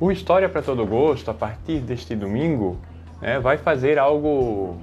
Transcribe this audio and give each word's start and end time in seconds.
O 0.00 0.10
História 0.10 0.48
para 0.48 0.60
Todo 0.60 0.84
Gosto, 0.84 1.30
a 1.30 1.34
partir 1.34 1.78
deste 1.78 2.16
domingo, 2.16 2.76
né, 3.20 3.38
vai 3.38 3.56
fazer 3.56 3.98
algo 3.98 4.76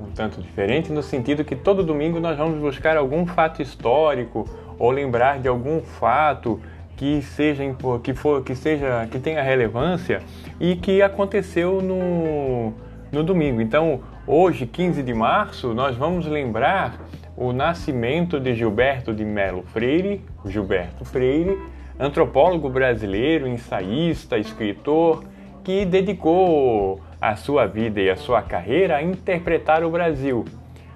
um 0.00 0.10
tanto 0.14 0.42
diferente, 0.42 0.92
no 0.92 1.02
sentido 1.02 1.44
que 1.44 1.56
todo 1.56 1.82
domingo 1.82 2.20
nós 2.20 2.36
vamos 2.36 2.58
buscar 2.58 2.96
algum 2.96 3.26
fato 3.26 3.62
histórico 3.62 4.46
ou 4.78 4.90
lembrar 4.90 5.38
de 5.38 5.48
algum 5.48 5.80
fato 5.80 6.60
que 6.96 7.22
seja 7.22 7.62
que 8.02 8.14
for 8.14 8.42
que 8.42 8.54
seja 8.54 9.06
que 9.10 9.18
tenha 9.18 9.42
relevância 9.42 10.22
e 10.58 10.76
que 10.76 11.02
aconteceu 11.02 11.80
no, 11.80 12.72
no 13.12 13.22
domingo. 13.22 13.60
Então, 13.60 14.00
hoje, 14.26 14.66
15 14.66 15.02
de 15.02 15.14
março, 15.14 15.74
nós 15.74 15.96
vamos 15.96 16.26
lembrar 16.26 16.98
o 17.36 17.52
nascimento 17.52 18.40
de 18.40 18.54
Gilberto 18.54 19.12
de 19.12 19.24
Melo 19.24 19.62
Freire, 19.62 20.22
Gilberto 20.46 21.04
Freire, 21.04 21.58
antropólogo 21.98 22.68
brasileiro, 22.68 23.46
ensaísta, 23.46 24.38
escritor, 24.38 25.24
que 25.64 25.84
dedicou 25.84 27.00
a 27.20 27.34
sua 27.36 27.66
vida 27.66 28.00
e 28.00 28.10
a 28.10 28.16
sua 28.16 28.42
carreira 28.42 28.96
a 28.96 29.02
interpretar 29.02 29.82
o 29.82 29.90
Brasil. 29.90 30.44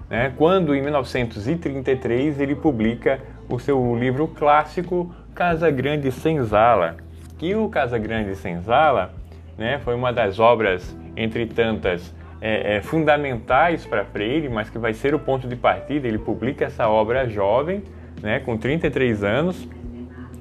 Né? 0.08 0.32
Quando, 0.36 0.74
em 0.74 0.82
1933, 0.82 2.40
ele 2.40 2.54
publica 2.54 3.20
o 3.48 3.58
seu 3.58 3.96
livro 3.96 4.28
clássico 4.28 5.14
Casa 5.34 5.70
Grande 5.70 6.12
Senzala, 6.12 6.96
que 7.38 7.54
o 7.54 7.68
Casa 7.68 7.98
Grande 7.98 8.34
Senzala 8.36 9.12
né, 9.56 9.78
foi 9.78 9.94
uma 9.94 10.12
das 10.12 10.38
obras, 10.38 10.96
entre 11.16 11.46
tantas, 11.46 12.14
é, 12.40 12.76
é, 12.76 12.80
fundamentais 12.80 13.84
para 13.84 14.04
Freire, 14.04 14.48
mas 14.48 14.70
que 14.70 14.78
vai 14.78 14.94
ser 14.94 15.14
o 15.14 15.18
ponto 15.18 15.46
de 15.46 15.56
partida. 15.56 16.08
Ele 16.08 16.18
publica 16.18 16.64
essa 16.64 16.88
obra 16.88 17.28
jovem, 17.28 17.82
né, 18.22 18.40
com 18.40 18.56
33 18.56 19.22
anos, 19.22 19.68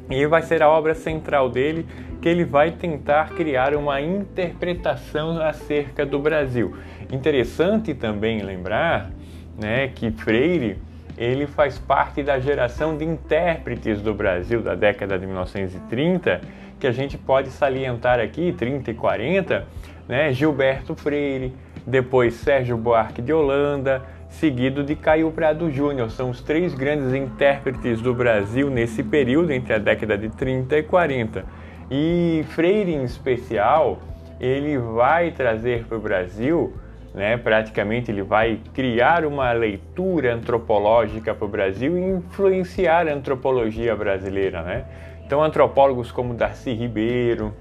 e 0.10 0.26
vai 0.26 0.42
ser 0.42 0.64
a 0.64 0.70
obra 0.70 0.96
central 0.96 1.50
dele 1.50 1.86
que 2.22 2.28
ele 2.28 2.44
vai 2.44 2.72
tentar 2.72 3.30
criar 3.30 3.76
uma 3.76 4.02
interpretação 4.02 5.42
acerca 5.42 6.06
do 6.06 6.20
Brasil. 6.20 6.76
Interessante 7.12 7.94
também 7.94 8.42
lembrar 8.42 9.12
né, 9.58 9.88
que 9.88 10.12
Freire 10.12 10.78
ele 11.18 11.46
faz 11.46 11.78
parte 11.78 12.24
da 12.24 12.40
geração 12.40 12.98
de 12.98 13.04
intérpretes 13.04 14.02
do 14.02 14.14
Brasil 14.14 14.62
da 14.62 14.74
década 14.74 15.20
de 15.20 15.26
1930, 15.26 16.40
que 16.80 16.88
a 16.88 16.94
gente 16.94 17.18
pode 17.18 17.50
salientar 17.50 18.22
aqui, 18.22 18.54
30 18.54 18.92
e 18.92 18.94
40, 18.94 19.68
né, 20.08 20.32
Gilberto 20.32 20.96
Freire, 20.96 21.54
depois 21.86 22.36
Sérgio 22.36 22.78
Buarque 22.78 23.22
de 23.22 23.34
Holanda, 23.34 24.02
seguido 24.30 24.84
de 24.84 24.96
Caio 24.96 25.32
Prado 25.32 25.70
Júnior. 25.72 26.12
São 26.12 26.30
os 26.30 26.42
três 26.42 26.74
grandes 26.74 27.14
intérpretes 27.14 28.02
do 28.02 28.14
Brasil 28.14 28.70
nesse 28.70 29.04
período 29.04 29.52
entre 29.52 29.74
a 29.74 29.78
década 29.78 30.18
de 30.18 30.30
30 30.30 30.78
e 30.78 30.84
40. 30.84 31.46
E 31.92 32.46
Freire, 32.50 32.94
em 32.94 33.04
especial, 33.04 34.00
ele 34.40 34.78
vai 34.78 35.32
trazer 35.32 35.86
para 35.86 35.98
o 35.98 36.00
Brasil, 36.00 36.74
né, 37.14 37.36
praticamente 37.36 38.12
ele 38.12 38.22
vai 38.22 38.60
criar 38.74 39.26
uma 39.26 39.52
leitura 39.52 40.36
antropológica 40.36 41.34
para 41.34 41.46
o 41.46 41.50
Brasil 41.50 41.98
e 41.98 42.02
influenciar 42.02 43.08
a 43.08 43.14
antropologia 43.14 43.96
brasileira. 43.96 44.62
Né? 44.62 44.86
Então, 45.26 45.44
antropólogos 45.44 46.12
como 46.12 46.34
Darcy 46.34 46.72
Ribeiro 46.74 47.54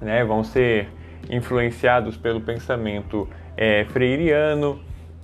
né, 0.00 0.24
vão 0.24 0.42
ser 0.42 0.88
influenciados 1.28 2.16
pelo 2.16 2.40
pensamento 2.40 3.28
é, 3.56 3.84
freiriano, 3.84 4.80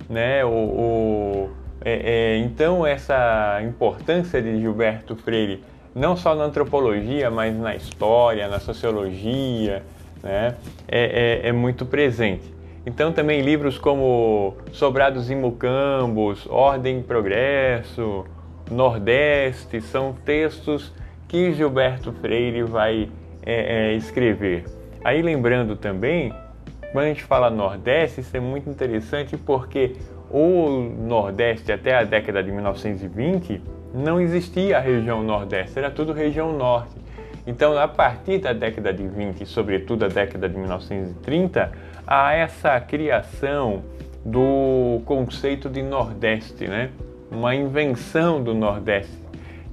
né? 0.09 0.43
O, 0.45 0.49
o 0.49 1.49
é, 1.85 2.35
é, 2.35 2.37
então 2.37 2.85
essa 2.85 3.59
importância 3.61 4.41
de 4.41 4.59
Gilberto 4.59 5.15
Freire 5.17 5.63
não 5.93 6.15
só 6.15 6.33
na 6.33 6.45
antropologia, 6.45 7.29
mas 7.29 7.55
na 7.55 7.75
história, 7.75 8.47
na 8.47 8.59
sociologia, 8.59 9.83
né? 10.23 10.55
é, 10.87 11.41
é, 11.43 11.49
é 11.49 11.51
muito 11.51 11.85
presente. 11.85 12.53
Então 12.85 13.11
também 13.11 13.41
livros 13.41 13.77
como 13.77 14.57
Sobrados 14.71 15.29
e 15.29 15.35
Mucambos, 15.35 16.47
Ordem 16.49 16.99
e 16.99 17.03
Progresso, 17.03 18.25
Nordeste, 18.69 19.79
são 19.81 20.13
textos 20.25 20.91
que 21.27 21.53
Gilberto 21.53 22.11
Freire 22.13 22.63
vai 22.63 23.09
é, 23.45 23.91
é, 23.91 23.93
escrever. 23.93 24.65
Aí 25.03 25.21
lembrando 25.21 25.75
também, 25.75 26.33
quando 26.93 27.05
a 27.05 27.07
gente 27.09 27.23
fala 27.23 27.49
Nordeste, 27.49 28.21
isso 28.21 28.37
é 28.37 28.39
muito 28.39 28.69
interessante 28.69 29.35
porque 29.35 29.95
o 30.29 30.69
Nordeste 30.79 31.71
até 31.71 31.95
a 31.95 32.03
década 32.03 32.43
de 32.43 32.51
1920 32.51 33.61
não 33.95 34.21
existia 34.21 34.77
a 34.77 34.79
região 34.79 35.23
Nordeste, 35.23 35.77
era 35.77 35.89
tudo 35.89 36.13
região 36.13 36.55
Norte. 36.55 36.95
Então, 37.47 37.77
a 37.77 37.87
partir 37.87 38.37
da 38.37 38.53
década 38.53 38.93
de 38.93 39.05
20 39.07 39.45
sobretudo 39.45 40.05
a 40.05 40.07
década 40.07 40.47
de 40.47 40.55
1930, 40.55 41.71
há 42.05 42.33
essa 42.33 42.79
criação 42.79 43.81
do 44.23 45.01
conceito 45.03 45.69
de 45.69 45.81
Nordeste, 45.81 46.67
né? 46.67 46.91
uma 47.31 47.55
invenção 47.55 48.41
do 48.41 48.53
Nordeste, 48.53 49.17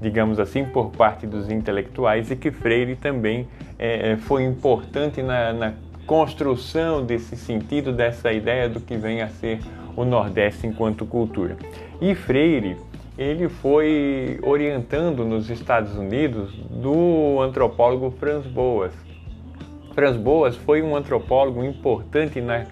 digamos 0.00 0.40
assim, 0.40 0.64
por 0.64 0.90
parte 0.90 1.26
dos 1.26 1.50
intelectuais 1.50 2.30
e 2.30 2.36
que 2.36 2.50
Freire 2.50 2.96
também 2.96 3.46
é, 3.78 4.16
foi 4.16 4.42
importante 4.42 5.22
na, 5.22 5.52
na 5.52 5.74
construção 6.06 7.04
desse 7.04 7.36
sentido, 7.36 7.92
dessa 7.92 8.32
ideia 8.32 8.68
do 8.68 8.80
que 8.80 8.96
vem 8.96 9.22
a 9.22 9.28
ser 9.28 9.60
o 9.96 10.04
Nordeste 10.04 10.66
enquanto 10.66 11.06
cultura. 11.06 11.56
E 12.00 12.14
Freire, 12.14 12.76
ele 13.18 13.48
foi 13.48 14.40
orientando 14.42 15.24
nos 15.24 15.50
Estados 15.50 15.94
Unidos 15.96 16.54
do 16.70 17.40
antropólogo 17.40 18.10
Franz 18.12 18.46
Boas. 18.46 18.92
Franz 19.94 20.16
Boas 20.16 20.56
foi 20.56 20.82
um 20.82 20.96
antropólogo 20.96 21.62
importante 21.62 22.40
na 22.40 22.64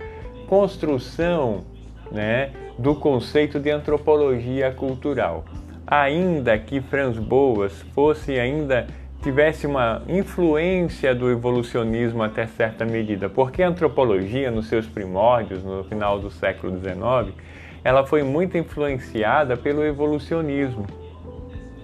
construção 0.47 1.65
né, 2.11 2.53
do 2.79 2.95
conceito 2.95 3.61
de 3.61 3.71
antropologia 3.71 4.73
cultural. 4.73 5.45
Ainda 5.87 6.59
que 6.59 6.81
Franz 6.81 7.19
Boas 7.19 7.73
fosse 7.95 8.39
ainda 8.39 8.87
tivesse 9.23 9.67
uma 9.67 10.03
influência 10.09 11.15
do 11.15 11.31
evolucionismo 11.31 12.23
até 12.23 12.47
certa 12.47 12.85
medida, 12.85 13.29
porque 13.29 13.63
a 13.63 13.69
antropologia, 13.69 14.51
nos 14.51 14.69
seus 14.69 14.87
primórdios, 14.87 15.65
no 15.65 15.85
final 15.85 16.19
do 16.19 16.31
século 16.31 16.79
XIX, 16.79 17.35
ela 17.83 18.07
foi 18.07 18.23
muito 18.23 18.57
influenciada 18.57 19.57
pelo 19.57 19.85
evolucionismo, 19.85 20.87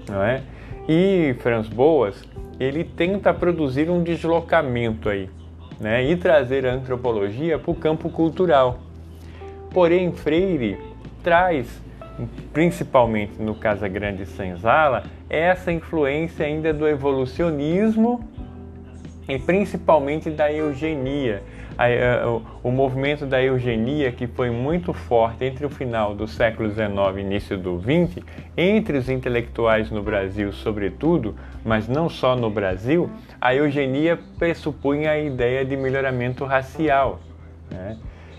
não 0.08 0.22
é? 0.22 0.42
E 0.88 1.34
Franz 1.40 1.68
Boas, 1.68 2.22
ele 2.60 2.84
tenta 2.84 3.32
produzir 3.32 3.90
um 3.90 4.02
deslocamento 4.02 5.08
aí, 5.08 5.28
né? 5.80 6.04
E 6.04 6.16
trazer 6.16 6.66
a 6.66 6.72
antropologia 6.72 7.58
para 7.58 7.70
o 7.70 7.74
campo 7.74 8.10
cultural. 8.10 8.78
Porém, 9.72 10.12
Freire 10.12 10.78
traz 11.22 11.82
principalmente 12.52 13.40
no 13.40 13.54
Casa 13.54 13.88
Grande 13.88 14.26
Senzala, 14.26 15.04
essa 15.28 15.72
influência 15.72 16.46
ainda 16.46 16.72
do 16.72 16.86
evolucionismo 16.86 18.28
e 19.28 19.38
principalmente 19.38 20.30
da 20.30 20.52
eugenia. 20.52 21.42
O 22.62 22.70
movimento 22.70 23.26
da 23.26 23.42
eugenia 23.42 24.12
que 24.12 24.28
foi 24.28 24.48
muito 24.48 24.92
forte 24.92 25.44
entre 25.44 25.66
o 25.66 25.68
final 25.68 26.14
do 26.14 26.28
século 26.28 26.70
XIX 26.70 26.88
e 27.16 27.20
início 27.20 27.58
do 27.58 27.80
XX, 27.80 28.24
entre 28.56 28.96
os 28.96 29.08
intelectuais 29.08 29.90
no 29.90 30.00
Brasil, 30.00 30.52
sobretudo, 30.52 31.34
mas 31.64 31.88
não 31.88 32.08
só 32.08 32.36
no 32.36 32.48
Brasil, 32.48 33.10
a 33.40 33.52
eugenia 33.56 34.16
pressupunha 34.38 35.10
a 35.10 35.18
ideia 35.18 35.64
de 35.64 35.76
melhoramento 35.76 36.44
racial. 36.44 37.18
Né? 37.68 37.96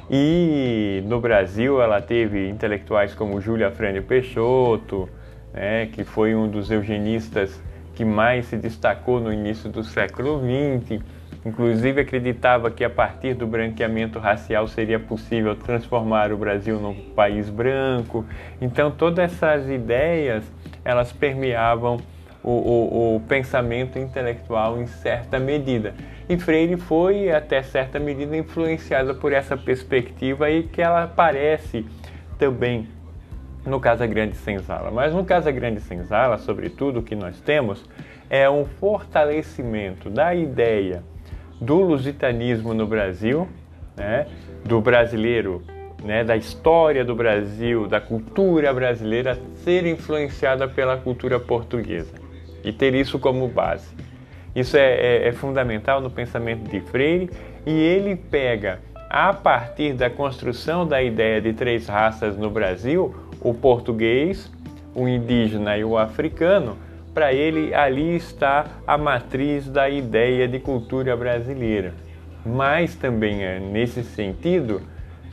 E 0.10 1.04
no 1.06 1.20
Brasil 1.20 1.82
ela 1.82 2.00
teve 2.00 2.48
intelectuais 2.48 3.16
como 3.16 3.42
Júlia 3.42 3.70
Afrânio 3.70 4.04
Peixoto, 4.04 5.10
né, 5.54 5.88
que 5.88 6.04
foi 6.04 6.36
um 6.36 6.48
dos 6.48 6.70
eugenistas 6.70 7.60
que 7.96 8.06
mais 8.06 8.46
se 8.46 8.58
destacou 8.58 9.20
no 9.20 9.34
início 9.34 9.70
do 9.70 9.84
século 9.84 10.40
XX. 10.40 11.02
Inclusive 11.44 12.02
acreditava 12.02 12.70
que 12.70 12.84
a 12.84 12.90
partir 12.90 13.36
do 13.36 13.48
branqueamento 13.48 14.20
racial 14.20 14.68
seria 14.68 15.00
possível 15.00 15.56
transformar 15.56 16.32
o 16.32 16.38
Brasil 16.38 16.80
num 16.80 16.94
país 17.16 17.50
branco. 17.50 18.26
Então 18.62 18.92
todas 18.92 19.34
essas 19.34 19.70
ideias 19.70 20.44
elas 20.84 21.12
permeavam 21.12 21.98
o, 22.44 22.52
o, 22.52 23.16
o 23.16 23.20
pensamento 23.22 23.98
intelectual 23.98 24.80
em 24.80 24.86
certa 24.86 25.40
medida. 25.40 25.96
E 26.28 26.38
Freire 26.38 26.76
foi, 26.76 27.32
até 27.32 27.62
certa 27.62 28.00
medida, 28.00 28.36
influenciada 28.36 29.14
por 29.14 29.32
essa 29.32 29.56
perspectiva 29.56 30.50
e 30.50 30.64
que 30.64 30.82
ela 30.82 31.04
aparece 31.04 31.86
também 32.40 32.88
no 33.66 33.80
Casa 33.80 34.08
Grande 34.08 34.36
Senzala. 34.36 34.90
Mas 34.90 35.14
no 35.14 35.24
Casa 35.24 35.52
Grande 35.52 35.82
Senzala, 35.82 36.38
sobretudo, 36.40 37.00
o 37.00 37.04
que 37.04 37.16
nós 37.16 37.40
temos 37.42 37.86
é 38.28 38.50
um 38.50 38.66
fortalecimento 38.66 40.10
da 40.10 40.34
ideia 40.34 41.04
do 41.62 41.76
lusitanismo 41.76 42.74
no 42.74 42.88
Brasil, 42.88 43.48
né, 43.96 44.28
do 44.64 44.82
brasileiro, 44.82 45.64
né, 46.04 46.24
da 46.24 46.36
história 46.36 47.06
do 47.06 47.16
Brasil, 47.16 47.88
da 47.88 48.02
cultura 48.02 48.74
brasileira 48.74 49.40
ser 49.64 49.86
influenciada 49.86 50.68
pela 50.68 50.98
cultura 50.98 51.40
portuguesa 51.40 52.14
e 52.64 52.74
ter 52.74 52.94
isso 52.96 53.20
como 53.20 53.48
base. 53.48 54.05
Isso 54.56 54.78
é, 54.78 54.94
é, 54.94 55.28
é 55.28 55.32
fundamental 55.34 56.00
no 56.00 56.10
pensamento 56.10 56.70
de 56.70 56.80
Freire 56.80 57.30
e 57.66 57.72
ele 57.72 58.16
pega, 58.16 58.80
a 59.10 59.34
partir 59.34 59.94
da 59.94 60.10
construção 60.10 60.88
da 60.88 61.04
ideia 61.04 61.42
de 61.42 61.52
três 61.52 61.88
raças 61.88 62.38
no 62.38 62.50
Brasil, 62.50 63.14
o 63.42 63.54
português, 63.54 64.52
o 64.96 65.08
indígena 65.08 65.78
e 65.78 65.84
o 65.84 65.98
africano, 65.98 66.78
para 67.14 67.34
ele 67.34 67.74
ali 67.74 68.16
está 68.16 68.66
a 68.88 68.98
matriz 68.98 69.68
da 69.68 69.90
ideia 69.90 70.48
de 70.48 70.60
cultura 70.60 71.16
brasileira. 71.16 71.94
Mas 72.46 72.96
também 72.96 73.44
é 73.44 73.60
nesse 73.60 74.04
sentido, 74.04 74.82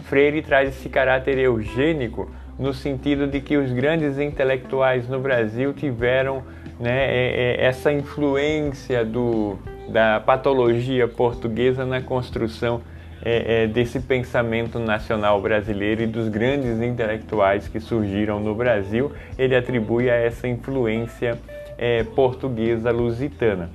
Freire 0.05 0.43
traz 0.43 0.69
esse 0.69 0.89
caráter 0.89 1.39
eugênico 1.39 2.31
no 2.59 2.73
sentido 2.73 3.27
de 3.27 3.41
que 3.41 3.57
os 3.57 3.73
grandes 3.73 4.19
intelectuais 4.19 5.09
no 5.09 5.19
Brasil 5.21 5.73
tiveram 5.73 6.43
né, 6.83 7.05
é, 7.05 7.61
é, 7.61 7.65
essa 7.65 7.93
influência 7.93 9.05
do, 9.05 9.57
da 9.89 10.19
patologia 10.19 11.07
portuguesa 11.07 11.87
na 11.87 12.03
construção 12.03 12.81
é, 13.25 13.63
é, 13.63 13.67
desse 13.69 14.01
pensamento 14.01 14.81
nacional 14.81 15.41
brasileiro 15.41 16.03
e 16.03 16.09
dos 16.09 16.27
grandes 16.27 16.83
intelectuais 16.83 17.69
que 17.69 17.79
surgiram 17.79 18.41
no 18.41 18.53
Brasil, 18.53 19.13
ele 19.39 19.55
atribui 19.55 20.11
a 20.11 20.15
essa 20.15 20.49
influência 20.49 21.39
é, 21.79 22.03
portuguesa 22.03 22.91
lusitana. 22.91 23.71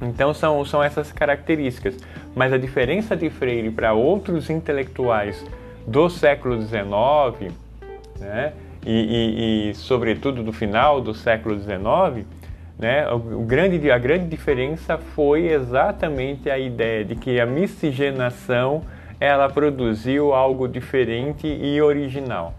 Então 0.00 0.32
são, 0.32 0.64
são 0.64 0.82
essas 0.82 1.12
características. 1.12 1.98
Mas 2.34 2.50
a 2.50 2.56
diferença 2.56 3.14
de 3.14 3.28
Freire 3.28 3.70
para 3.70 3.92
outros 3.92 4.48
intelectuais 4.48 5.44
do 5.86 6.08
século 6.08 6.58
XIX, 6.62 7.52
né, 8.20 8.52
e, 8.84 8.90
e, 8.90 9.70
e, 9.70 9.74
sobretudo 9.74 10.42
do 10.42 10.52
final 10.52 11.00
do 11.00 11.14
século 11.14 11.58
XIX, 11.58 12.26
né, 12.78 13.08
o, 13.10 13.42
grande, 13.42 13.90
a 13.90 13.98
grande 13.98 14.26
diferença 14.26 14.98
foi 14.98 15.46
exatamente 15.46 16.50
a 16.50 16.58
ideia 16.58 17.04
de 17.04 17.14
que 17.14 17.40
a 17.40 17.46
miscigenação 17.46 18.82
ela 19.20 19.48
produziu 19.48 20.34
algo 20.34 20.66
diferente 20.66 21.46
e 21.46 21.80
original. 21.80 22.54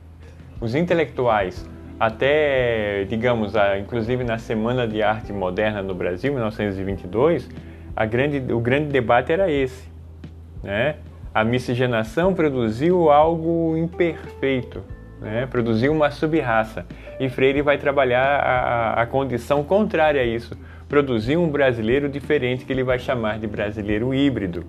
Os 0.62 0.76
intelectuais, 0.76 1.70
até, 2.00 3.04
digamos, 3.04 3.54
inclusive 3.80 4.24
na 4.24 4.38
Semana 4.38 4.88
de 4.88 5.04
Arte 5.04 5.34
Moderna 5.34 5.82
no 5.82 5.94
Brasil, 5.94 6.32
1922, 6.32 7.50
a 7.94 8.06
grande, 8.06 8.54
o 8.54 8.62
grande 8.62 8.88
debate 8.88 9.32
era 9.34 9.52
esse. 9.52 9.90
Né? 10.64 10.96
A 11.34 11.44
miscigenação 11.44 12.34
produziu 12.34 13.12
algo 13.12 13.76
imperfeito, 13.76 14.84
né? 15.22 15.48
produziu 15.50 15.92
uma 15.92 16.12
subraça. 16.12 16.86
E 17.20 17.30
Freire 17.30 17.62
vai 17.62 17.78
trabalhar 17.78 18.40
a, 18.40 19.02
a 19.02 19.06
condição 19.06 19.64
contrária 19.64 20.22
a 20.22 20.26
isso, 20.26 20.58
produzir 20.88 21.38
um 21.38 21.50
brasileiro 21.50 22.10
diferente 22.10 22.66
que 22.66 22.74
ele 22.74 22.84
vai 22.84 23.00
chamar 23.00 23.40
de 23.40 23.48
brasileiro 23.48 24.14
híbrido. 24.14 24.66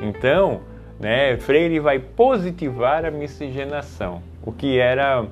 Então, 0.00 0.60
né, 0.98 1.36
Freire 1.36 1.78
vai 1.78 1.98
positivar 1.98 3.04
a 3.04 3.10
miscigenação, 3.10 4.22
o 4.44 4.52
que 4.52 4.78
era 4.78 5.24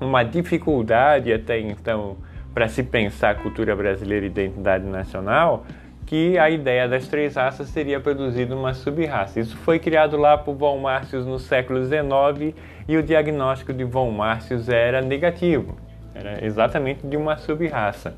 uma 0.00 0.22
dificuldade 0.22 1.32
até 1.32 1.60
então 1.60 2.16
para 2.52 2.68
se 2.68 2.82
pensar 2.82 3.36
cultura 3.36 3.74
brasileira 3.74 4.26
e 4.26 4.28
identidade 4.28 4.84
nacional, 4.84 5.64
que 6.12 6.36
a 6.36 6.50
ideia 6.50 6.86
das 6.86 7.08
três 7.08 7.36
raças 7.36 7.70
teria 7.70 7.98
produzido 7.98 8.54
uma 8.54 8.74
sub-raça. 8.74 9.40
Isso 9.40 9.56
foi 9.56 9.78
criado 9.78 10.18
lá 10.18 10.36
por 10.36 10.54
Von 10.54 10.78
Marcius 10.78 11.24
no 11.24 11.38
século 11.38 11.82
XIX 11.82 12.54
e 12.86 12.98
o 12.98 13.02
diagnóstico 13.02 13.72
de 13.72 13.82
Von 13.82 14.10
Marcius 14.10 14.68
era 14.68 15.00
negativo, 15.00 15.74
era 16.14 16.44
exatamente 16.44 17.06
de 17.06 17.16
uma 17.16 17.38
sub-raça. 17.38 18.14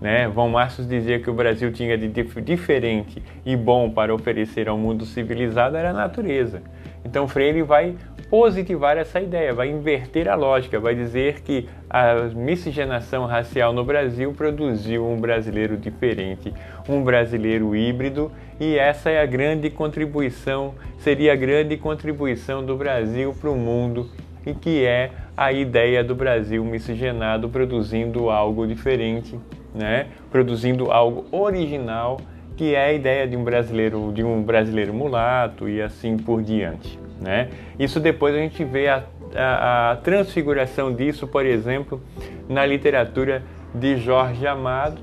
Né? 0.00 0.26
Von 0.26 0.48
Marcius 0.48 0.88
dizia 0.88 1.20
que 1.20 1.28
o 1.28 1.34
Brasil 1.34 1.70
tinha 1.70 1.98
de 1.98 2.08
diferente 2.08 3.22
e 3.44 3.54
bom 3.54 3.90
para 3.90 4.14
oferecer 4.14 4.66
ao 4.66 4.78
mundo 4.78 5.04
civilizado 5.04 5.76
era 5.76 5.90
a 5.90 5.92
natureza. 5.92 6.62
Então 7.04 7.28
Freire 7.28 7.62
vai 7.62 7.96
positivar 8.30 8.98
essa 8.98 9.20
ideia, 9.20 9.54
vai 9.54 9.70
inverter 9.70 10.28
a 10.28 10.34
lógica, 10.34 10.78
vai 10.78 10.94
dizer 10.94 11.40
que 11.40 11.66
a 11.88 12.14
miscigenação 12.34 13.24
racial 13.24 13.72
no 13.72 13.84
Brasil 13.84 14.32
produziu 14.34 15.06
um 15.06 15.18
brasileiro 15.18 15.76
diferente, 15.76 16.52
um 16.86 17.02
brasileiro 17.02 17.74
híbrido, 17.74 18.30
e 18.60 18.78
essa 18.78 19.10
é 19.10 19.22
a 19.22 19.26
grande 19.26 19.70
contribuição, 19.70 20.74
seria 20.98 21.32
a 21.32 21.36
grande 21.36 21.76
contribuição 21.78 22.64
do 22.64 22.76
Brasil 22.76 23.34
para 23.40 23.50
o 23.50 23.56
mundo, 23.56 24.10
e 24.44 24.52
que 24.52 24.84
é 24.84 25.10
a 25.36 25.52
ideia 25.52 26.04
do 26.04 26.14
Brasil 26.14 26.64
miscigenado 26.64 27.48
produzindo 27.48 28.28
algo 28.28 28.66
diferente, 28.66 29.38
né? 29.74 30.06
Produzindo 30.30 30.90
algo 30.90 31.24
original, 31.30 32.18
que 32.58 32.74
é 32.74 32.86
a 32.86 32.92
ideia 32.92 33.26
de 33.26 33.36
um 33.36 33.44
brasileiro, 33.44 34.10
de 34.12 34.24
um 34.24 34.42
brasileiro 34.42 34.92
mulato 34.92 35.68
e 35.68 35.80
assim 35.80 36.16
por 36.16 36.42
diante. 36.42 36.98
Né? 37.20 37.50
Isso 37.78 38.00
depois 38.00 38.34
a 38.34 38.38
gente 38.38 38.64
vê 38.64 38.88
a, 38.88 39.04
a, 39.32 39.92
a 39.92 39.96
transfiguração 39.96 40.92
disso, 40.92 41.28
por 41.28 41.46
exemplo, 41.46 42.02
na 42.48 42.66
literatura 42.66 43.44
de 43.72 43.96
Jorge 43.98 44.44
Amado, 44.44 45.00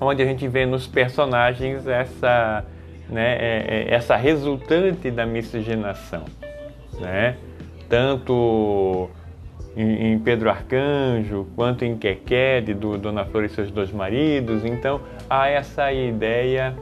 onde 0.00 0.20
a 0.20 0.26
gente 0.26 0.48
vê 0.48 0.66
nos 0.66 0.88
personagens 0.88 1.86
essa, 1.86 2.64
né, 3.08 3.36
é, 3.38 3.64
é, 3.68 3.94
essa 3.94 4.16
resultante 4.16 5.08
da 5.08 5.24
miscigenação. 5.24 6.24
Né? 6.98 7.36
Tanto 7.88 9.08
em, 9.76 10.12
em, 10.12 10.18
Pedro 10.18 10.48
Arcanjo, 10.48 11.46
quanto 11.54 11.84
em 11.84 11.96
Quequede, 11.96 12.74
do 12.74 12.96
Dona 12.96 13.24
Flor 13.24 13.44
e 13.44 13.48
seus 13.48 13.70
dois 13.70 13.92
maridos. 13.92 14.64
Então, 14.64 15.00
há 15.28 15.48
essa 15.48 15.92
ideia 15.92 16.74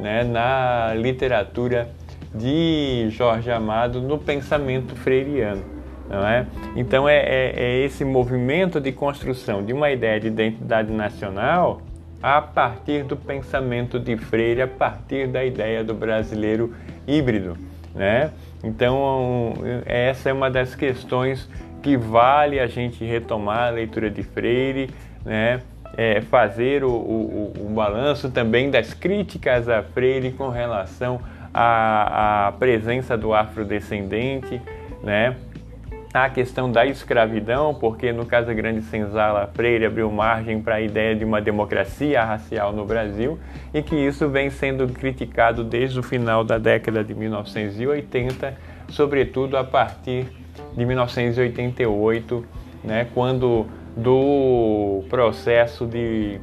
né, 0.00 0.24
na 0.24 0.94
literatura 0.94 1.88
de 2.34 3.08
Jorge 3.10 3.50
Amado 3.50 4.00
no 4.00 4.18
pensamento 4.18 4.94
freiriano. 4.94 5.78
Não 6.08 6.26
é? 6.26 6.46
Então 6.74 7.06
é, 7.06 7.18
é, 7.18 7.52
é 7.54 7.84
esse 7.84 8.02
movimento 8.02 8.80
de 8.80 8.92
construção 8.92 9.62
de 9.62 9.74
uma 9.74 9.90
ideia 9.90 10.18
de 10.18 10.28
identidade 10.28 10.90
nacional 10.90 11.82
a 12.22 12.40
partir 12.40 13.04
do 13.04 13.16
pensamento 13.16 13.98
de 13.98 14.16
Freire, 14.16 14.62
a 14.62 14.66
partir 14.66 15.28
da 15.28 15.44
ideia 15.44 15.84
do 15.84 15.94
brasileiro 15.94 16.74
híbrido. 17.06 17.56
Né? 17.94 18.30
Então, 18.62 19.54
essa 19.86 20.30
é 20.30 20.32
uma 20.32 20.50
das 20.50 20.74
questões 20.74 21.48
que 21.82 21.96
vale 21.96 22.60
a 22.60 22.66
gente 22.66 23.04
retomar 23.04 23.68
a 23.68 23.70
leitura 23.70 24.10
de 24.10 24.22
Freire, 24.22 24.90
né? 25.24 25.60
É, 25.96 26.20
fazer 26.20 26.84
o, 26.84 26.90
o, 26.90 27.52
o 27.60 27.70
balanço 27.70 28.30
também 28.30 28.70
das 28.70 28.94
críticas 28.94 29.68
a 29.68 29.82
Freire 29.82 30.30
com 30.32 30.48
relação 30.48 31.18
a, 31.52 32.48
a 32.48 32.52
presença 32.52 33.16
do 33.16 33.34
afrodescendente, 33.34 34.60
né? 35.02 35.34
a 36.12 36.28
questão 36.30 36.70
da 36.72 36.86
escravidão, 36.86 37.74
porque 37.74 38.12
no 38.12 38.24
Casa 38.24 38.54
Grande 38.54 38.82
Senzala 38.82 39.50
Freire 39.54 39.84
abriu 39.84 40.10
margem 40.10 40.60
para 40.60 40.76
a 40.76 40.80
ideia 40.80 41.14
de 41.14 41.24
uma 41.24 41.40
democracia 41.40 42.24
racial 42.24 42.72
no 42.72 42.84
Brasil 42.84 43.38
e 43.74 43.82
que 43.82 43.94
isso 43.94 44.28
vem 44.28 44.48
sendo 44.48 44.88
criticado 44.88 45.62
desde 45.62 45.98
o 45.98 46.02
final 46.02 46.42
da 46.42 46.56
década 46.56 47.04
de 47.04 47.14
1980, 47.14 48.54
sobretudo 48.88 49.56
a 49.56 49.64
partir 49.64 50.26
de 50.76 50.84
1988, 50.84 52.44
né, 52.84 53.06
quando 53.14 53.66
do 53.96 55.02
processo 55.08 55.84
de, 55.86 56.38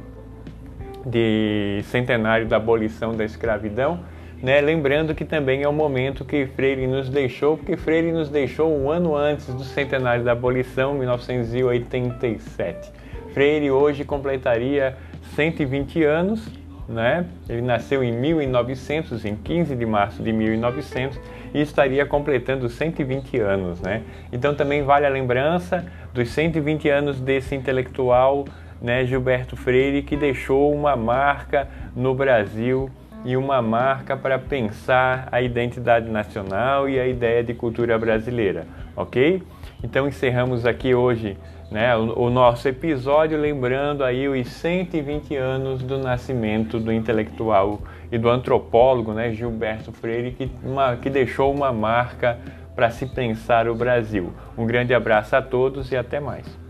de 1.04 1.80
centenário 1.84 2.46
da 2.46 2.56
abolição 2.56 3.14
da 3.14 3.24
escravidão, 3.24 4.00
né? 4.42 4.60
Lembrando 4.60 5.14
que 5.14 5.24
também 5.24 5.62
é 5.62 5.68
o 5.68 5.72
momento 5.72 6.24
que 6.24 6.46
Freire 6.46 6.86
nos 6.86 7.08
deixou, 7.08 7.56
porque 7.56 7.76
Freire 7.76 8.12
nos 8.12 8.28
deixou 8.28 8.70
um 8.70 8.90
ano 8.90 9.16
antes 9.16 9.46
do 9.46 9.64
centenário 9.64 10.22
da 10.22 10.32
abolição, 10.32 10.94
1987. 10.94 12.92
Freire 13.32 13.70
hoje 13.70 14.04
completaria 14.04 14.96
120 15.34 16.04
anos, 16.04 16.46
né? 16.88 17.26
Ele 17.48 17.62
nasceu 17.62 18.04
em 18.04 18.12
1900, 18.12 19.24
em 19.24 19.36
15 19.36 19.74
de 19.74 19.86
março 19.86 20.22
de 20.22 20.32
1900, 20.32 21.18
e 21.54 21.60
estaria 21.60 22.04
completando 22.06 22.68
120 22.68 23.38
anos, 23.38 23.80
né? 23.80 24.02
Então 24.32 24.54
também 24.54 24.82
vale 24.82 25.06
a 25.06 25.08
lembrança 25.08 25.84
dos 26.12 26.28
120 26.30 26.88
anos 26.88 27.20
desse 27.20 27.54
intelectual, 27.54 28.44
né, 28.80 29.04
Gilberto 29.04 29.56
Freire, 29.56 30.02
que 30.02 30.16
deixou 30.16 30.74
uma 30.74 30.96
marca 30.96 31.68
no 31.94 32.14
Brasil 32.14 32.90
e 33.24 33.36
uma 33.36 33.60
marca 33.60 34.16
para 34.16 34.38
pensar 34.38 35.28
a 35.32 35.42
identidade 35.42 36.08
nacional 36.08 36.88
e 36.88 37.00
a 37.00 37.06
ideia 37.06 37.42
de 37.42 37.54
cultura 37.54 37.98
brasileira, 37.98 38.66
ok? 38.94 39.42
Então 39.82 40.06
encerramos 40.06 40.64
aqui 40.64 40.94
hoje 40.94 41.36
né, 41.70 41.96
o, 41.96 42.26
o, 42.26 42.30
nosso 42.30 42.68
episódio 42.68 43.38
lembrando 43.38 44.04
aí 44.04 44.28
os 44.28 44.46
120 44.48 45.34
anos 45.34 45.82
do 45.82 45.98
nascimento 45.98 46.78
do 46.78 46.92
intelectual 46.92 47.80
e 48.10 48.16
do 48.16 48.28
antropólogo 48.28 49.12
né, 49.12 49.32
Gilberto 49.32 49.92
Freire, 49.92 50.32
que, 50.32 50.50
uma, 50.62 50.96
que 50.96 51.10
deixou 51.10 51.52
uma 51.52 51.72
marca 51.72 52.38
para 52.74 52.90
se 52.90 53.06
pensar 53.06 53.68
o 53.68 53.74
Brasil. 53.74 54.32
Um 54.56 54.66
grande 54.66 54.94
abraço 54.94 55.34
a 55.34 55.42
todos 55.42 55.90
e 55.90 55.96
até 55.96 56.20
mais. 56.20 56.65